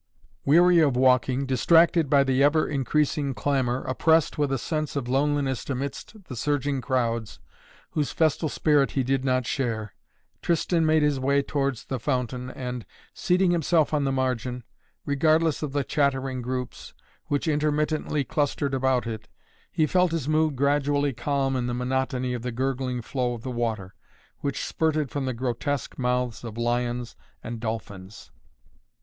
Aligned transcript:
Weary 0.45 0.79
of 0.79 0.95
walking, 0.97 1.45
distracted 1.45 2.09
by 2.09 2.23
the 2.23 2.41
ever 2.41 2.67
increasing 2.67 3.35
clamor, 3.35 3.83
oppressed 3.83 4.35
with 4.35 4.51
a 4.51 4.57
sense 4.57 4.95
of 4.95 5.07
loneliness 5.07 5.69
amidst 5.69 6.23
the 6.23 6.35
surging 6.35 6.81
crowds, 6.81 7.39
whose 7.91 8.11
festal 8.11 8.49
spirit 8.49 8.93
he 8.93 9.03
did 9.03 9.23
not 9.23 9.45
share, 9.45 9.93
Tristan 10.41 10.87
made 10.87 11.03
his 11.03 11.19
way 11.19 11.43
towards 11.43 11.85
the 11.85 11.99
fountain 11.99 12.49
and, 12.49 12.83
seating 13.13 13.51
himself 13.51 13.93
on 13.93 14.03
the 14.03 14.11
margin, 14.11 14.63
regardless 15.05 15.61
of 15.61 15.71
the 15.71 15.83
chattering 15.83 16.41
groups, 16.41 16.95
which 17.25 17.47
intermittently 17.47 18.23
clustered 18.23 18.73
about 18.73 19.05
it, 19.05 19.27
he 19.71 19.85
felt 19.85 20.11
his 20.13 20.27
mood 20.27 20.55
gradually 20.55 21.13
calm 21.13 21.55
in 21.55 21.67
the 21.67 21.75
monotony 21.75 22.33
of 22.33 22.41
the 22.41 22.51
gurgling 22.51 23.03
flow 23.03 23.35
of 23.35 23.43
the 23.43 23.51
water, 23.51 23.93
which 24.39 24.65
spurted 24.65 25.11
from 25.11 25.25
the 25.25 25.33
grotesque 25.35 25.99
mouths 25.99 26.43
of 26.43 26.57
lions 26.57 27.15
and 27.43 27.59
dolphins. 27.59 28.31